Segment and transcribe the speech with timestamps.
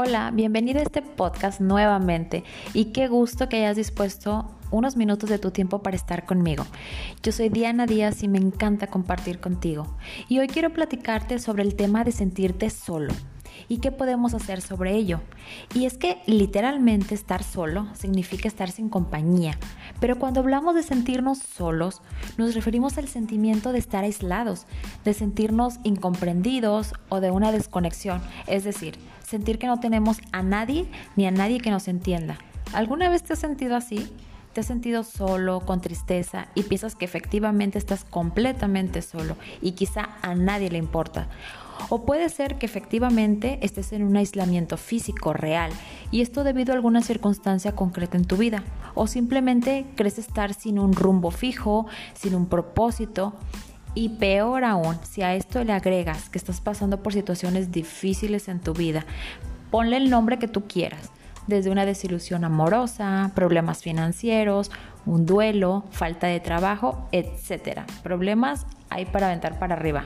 [0.00, 5.40] Hola, bienvenido a este podcast nuevamente y qué gusto que hayas dispuesto unos minutos de
[5.40, 6.64] tu tiempo para estar conmigo.
[7.20, 9.96] Yo soy Diana Díaz y me encanta compartir contigo.
[10.28, 13.12] Y hoy quiero platicarte sobre el tema de sentirte solo
[13.68, 15.20] y qué podemos hacer sobre ello.
[15.74, 19.58] Y es que literalmente estar solo significa estar sin compañía,
[19.98, 22.02] pero cuando hablamos de sentirnos solos,
[22.36, 24.66] nos referimos al sentimiento de estar aislados,
[25.04, 28.96] de sentirnos incomprendidos o de una desconexión, es decir,
[29.28, 32.38] sentir que no tenemos a nadie ni a nadie que nos entienda.
[32.72, 34.10] ¿Alguna vez te has sentido así?
[34.52, 40.08] ¿Te has sentido solo, con tristeza y piensas que efectivamente estás completamente solo y quizá
[40.22, 41.28] a nadie le importa?
[41.90, 45.70] O puede ser que efectivamente estés en un aislamiento físico real
[46.10, 48.64] y esto debido a alguna circunstancia concreta en tu vida.
[48.94, 53.34] O simplemente crees estar sin un rumbo fijo, sin un propósito.
[53.98, 58.60] Y peor aún, si a esto le agregas que estás pasando por situaciones difíciles en
[58.60, 59.04] tu vida,
[59.72, 61.10] ponle el nombre que tú quieras,
[61.48, 64.70] desde una desilusión amorosa, problemas financieros,
[65.04, 67.80] un duelo, falta de trabajo, etc.
[68.04, 70.04] Problemas hay para aventar para arriba.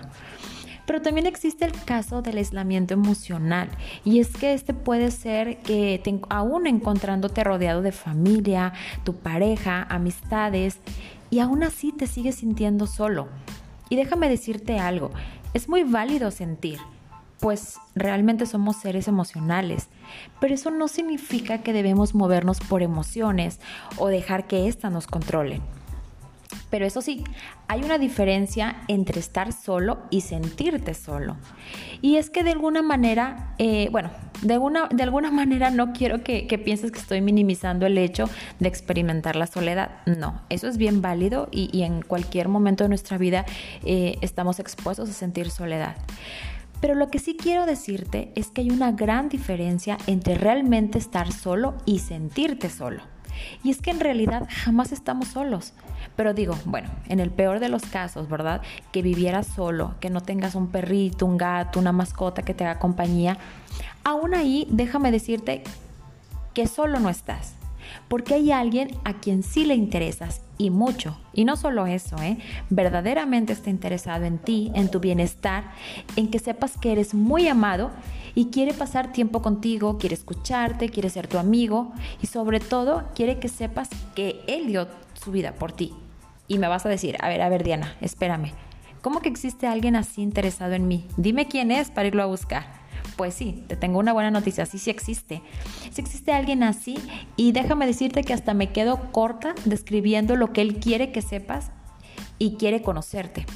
[0.87, 3.69] Pero también existe el caso del aislamiento emocional
[4.07, 6.01] y es que este puede ser que
[6.31, 8.73] aún encontrándote rodeado de familia,
[9.05, 10.79] tu pareja, amistades
[11.29, 13.29] y aún así te sigues sintiendo solo.
[13.93, 15.11] Y déjame decirte algo,
[15.53, 16.79] es muy válido sentir,
[17.41, 19.89] pues realmente somos seres emocionales,
[20.41, 23.61] pero eso no significa que debemos movernos por emociones
[23.99, 25.61] o dejar que éstas nos controlen.
[26.71, 27.25] Pero eso sí,
[27.69, 31.37] hay una diferencia entre estar solo y sentirte solo.
[32.01, 34.11] Y es que de alguna manera, eh, bueno,
[34.43, 34.59] de,
[34.91, 38.29] de alguna manera no quiero que, pienses que estoy minimizando el hecho
[38.59, 39.91] de experimentar la soledad.
[40.07, 43.45] No, eso es bien válido y, en cualquier momento de nuestra vida
[43.85, 45.97] eh, estamos expuestos a sentir soledad.
[46.81, 51.31] Pero lo que sí quiero decirte es que hay una gran diferencia entre realmente estar
[51.31, 53.12] solo y sentirte solo.
[53.63, 55.73] Y es que en realidad jamás estamos solos.
[56.17, 58.63] Pero digo, bueno, en el peor de los casos, ¿verdad?
[58.93, 62.79] Que vivieras solo, que no tengas un perrito, un gato, una mascota que te haga
[62.79, 63.39] compañía.
[64.05, 65.63] Aún ahí, déjame decirte
[66.55, 67.55] que solo no estás.
[68.09, 71.19] Porque hay alguien a quien sí le interesas y mucho.
[71.33, 72.39] Y no solo eso, ¿eh?
[72.71, 75.73] verdaderamente está interesado en ti, en tu bienestar,
[76.17, 77.91] en que sepas que eres muy amado
[78.35, 81.93] y quiere pasar tiempo contigo, quiere escucharte, quiere ser tu amigo
[82.23, 85.93] y sobre todo quiere que sepas que Él dio su vida por ti.
[86.49, 88.53] Y me vas a decir, a ver, a ver Diana, espérame,
[89.01, 91.07] ¿cómo que existe alguien así interesado en mí?
[91.17, 92.82] Dime quién es para irlo a buscar.
[93.17, 95.43] Pues sí, te tengo una buena noticia, sí, sí existe.
[95.91, 96.99] Sí existe alguien así
[97.37, 101.71] y déjame decirte que hasta me quedo corta describiendo lo que él quiere que sepas
[102.39, 103.47] y quiere conocerte.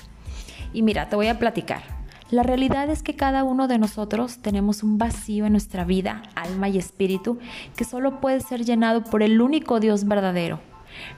[0.72, 1.83] Y mira, te voy a platicar.
[2.31, 6.69] La realidad es que cada uno de nosotros tenemos un vacío en nuestra vida, alma
[6.69, 7.38] y espíritu
[7.77, 10.61] que solo puede ser llenado por el único Dios verdadero.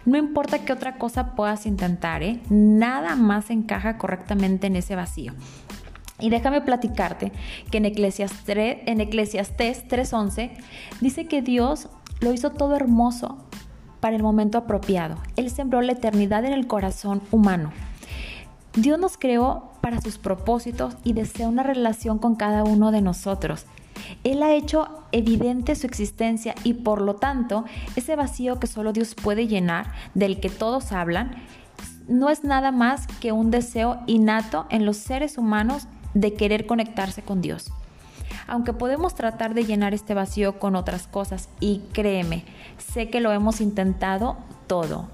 [0.04, 2.40] No importa qué otra cosa puedas intentar, ¿eh?
[2.50, 5.32] nada más encaja correctamente en ese vacío.
[6.20, 7.32] Y déjame platicarte
[7.70, 10.50] que en Eclesiastes, en Eclesiastes 3:11
[11.00, 11.88] dice que Dios
[12.20, 13.38] lo hizo todo hermoso
[14.00, 15.16] para el momento apropiado.
[15.36, 17.72] Él sembró la eternidad en el corazón humano.
[18.74, 23.66] Dios nos creó para sus propósitos y desea una relación con cada uno de nosotros.
[24.24, 27.64] Él ha hecho evidente su existencia y por lo tanto
[27.96, 31.32] ese vacío que solo Dios puede llenar, del que todos hablan,
[32.08, 35.88] no es nada más que un deseo innato en los seres humanos
[36.20, 37.72] de querer conectarse con Dios.
[38.46, 42.44] Aunque podemos tratar de llenar este vacío con otras cosas y créeme,
[42.78, 44.36] sé que lo hemos intentado
[44.66, 45.08] todo,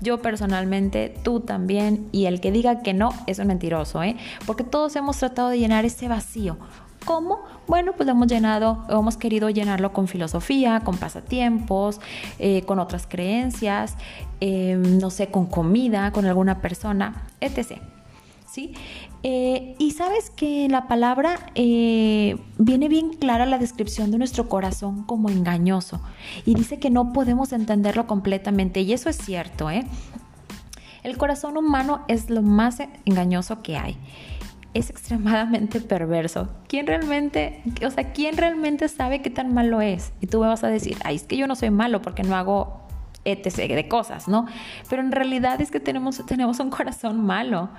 [0.00, 4.16] yo personalmente, tú también, y el que diga que no es un mentiroso, ¿eh?
[4.46, 6.56] Porque todos hemos tratado de llenar ese vacío.
[7.04, 7.40] ¿Cómo?
[7.66, 12.00] Bueno, pues lo hemos llenado, hemos querido llenarlo con filosofía, con pasatiempos,
[12.38, 13.96] eh, con otras creencias,
[14.40, 17.82] em, no sé, con comida, con alguna persona, etc.
[18.46, 18.74] ¿Sí?
[19.26, 25.02] Eh, y sabes que la palabra eh, viene bien clara la descripción de nuestro corazón
[25.04, 26.02] como engañoso
[26.44, 29.86] y dice que no podemos entenderlo completamente y eso es cierto, ¿eh?
[31.02, 33.96] El corazón humano es lo más engañoso que hay.
[34.74, 36.50] Es extremadamente perverso.
[36.68, 40.12] ¿Quién realmente, o sea, quién realmente sabe qué tan malo es?
[40.20, 42.36] Y tú me vas a decir, ay, es que yo no soy malo porque no
[42.36, 42.83] hago
[43.24, 43.74] etc.
[43.74, 44.46] de cosas, ¿no?
[44.88, 47.70] Pero en realidad es que tenemos, tenemos un corazón malo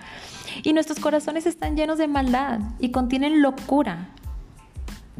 [0.64, 4.10] y nuestros corazones están llenos de maldad y contienen locura.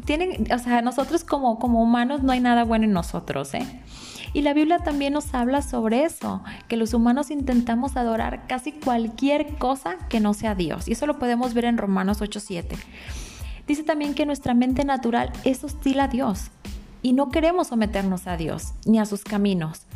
[0.04, 3.66] Tienen, o sea, nosotros como, como humanos no hay nada bueno en nosotros, ¿eh?
[4.32, 9.56] Y la Biblia también nos habla sobre eso, que los humanos intentamos adorar casi cualquier
[9.56, 10.88] cosa que no sea Dios.
[10.88, 12.76] Y eso lo podemos ver en Romanos 8:7.
[13.66, 16.50] Dice también que nuestra mente natural es hostil a Dios
[17.02, 19.86] y no queremos someternos a Dios ni a sus caminos.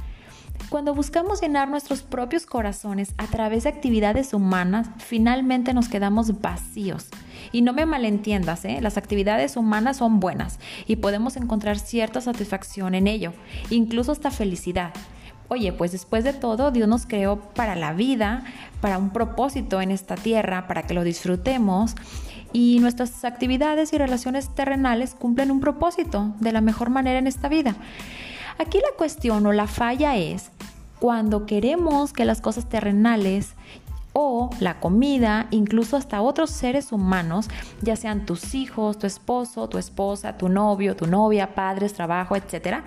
[0.68, 7.08] Cuando buscamos llenar nuestros propios corazones a través de actividades humanas, finalmente nos quedamos vacíos.
[7.52, 8.78] Y no me malentiendas, ¿eh?
[8.80, 13.32] las actividades humanas son buenas y podemos encontrar cierta satisfacción en ello,
[13.70, 14.92] incluso hasta felicidad.
[15.48, 18.44] Oye, pues después de todo, Dios nos creó para la vida,
[18.80, 21.96] para un propósito en esta tierra, para que lo disfrutemos
[22.52, 27.48] y nuestras actividades y relaciones terrenales cumplen un propósito de la mejor manera en esta
[27.48, 27.74] vida.
[28.60, 30.50] Aquí la cuestión o la falla es
[30.98, 33.54] cuando queremos que las cosas terrenales
[34.12, 37.48] o la comida, incluso hasta otros seres humanos,
[37.80, 42.84] ya sean tus hijos, tu esposo, tu esposa, tu novio, tu novia, padres, trabajo, etcétera,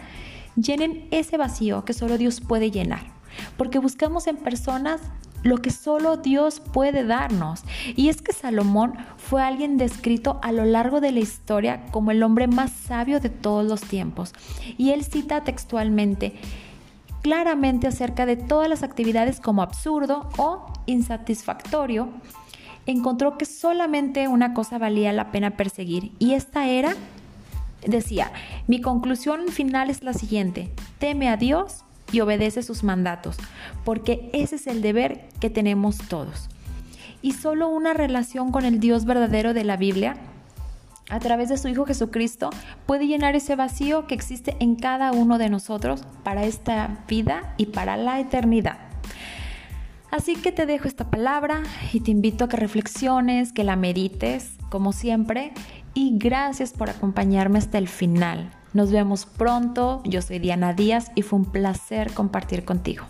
[0.56, 3.02] llenen ese vacío que solo Dios puede llenar.
[3.58, 5.02] Porque buscamos en personas
[5.44, 7.64] lo que solo Dios puede darnos.
[7.96, 12.24] Y es que Salomón fue alguien descrito a lo largo de la historia como el
[12.24, 14.34] hombre más sabio de todos los tiempos.
[14.78, 16.34] Y él cita textualmente
[17.24, 22.10] claramente acerca de todas las actividades como absurdo o insatisfactorio,
[22.86, 26.96] encontró que solamente una cosa valía la pena perseguir y esta era,
[27.88, 28.32] decía,
[28.68, 30.70] mi conclusión final es la siguiente,
[31.00, 33.38] teme a Dios y obedece sus mandatos,
[33.84, 36.50] porque ese es el deber que tenemos todos.
[37.22, 40.18] Y solo una relación con el Dios verdadero de la Biblia,
[41.10, 42.50] a través de su Hijo Jesucristo,
[42.86, 47.68] puede llenar ese vacío que existe en cada uno de nosotros para esta vida y
[47.68, 48.78] para la eternidad.
[50.12, 54.52] Así que te dejo esta palabra y te invito a que reflexiones, que la medites,
[54.70, 55.54] como siempre,
[55.94, 58.52] y gracias por acompañarme hasta el final.
[58.74, 63.06] Nos vemos pronto, yo soy Diana Díaz y fue un placer compartir contigo.